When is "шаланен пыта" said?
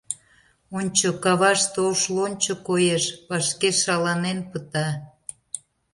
3.81-4.87